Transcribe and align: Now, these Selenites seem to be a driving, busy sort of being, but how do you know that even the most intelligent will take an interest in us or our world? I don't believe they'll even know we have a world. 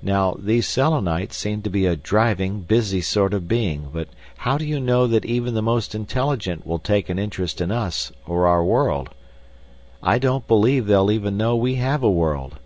Now, 0.00 0.34
these 0.38 0.66
Selenites 0.66 1.36
seem 1.36 1.60
to 1.60 1.68
be 1.68 1.84
a 1.84 1.96
driving, 1.96 2.60
busy 2.62 3.02
sort 3.02 3.34
of 3.34 3.46
being, 3.46 3.90
but 3.92 4.08
how 4.38 4.56
do 4.56 4.64
you 4.64 4.80
know 4.80 5.06
that 5.06 5.26
even 5.26 5.52
the 5.52 5.60
most 5.60 5.94
intelligent 5.94 6.66
will 6.66 6.78
take 6.78 7.10
an 7.10 7.18
interest 7.18 7.60
in 7.60 7.70
us 7.70 8.10
or 8.26 8.46
our 8.46 8.64
world? 8.64 9.10
I 10.02 10.18
don't 10.18 10.48
believe 10.48 10.86
they'll 10.86 11.10
even 11.10 11.36
know 11.36 11.56
we 11.56 11.74
have 11.74 12.02
a 12.02 12.10
world. 12.10 12.58